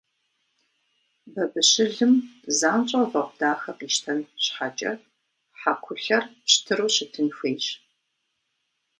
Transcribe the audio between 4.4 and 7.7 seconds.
щхьэкӀэ, хьэкулъэр пщтыру щытын хуейщ.